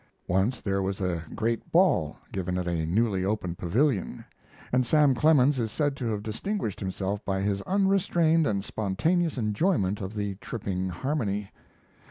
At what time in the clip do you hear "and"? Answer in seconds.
4.71-4.83, 8.47-8.65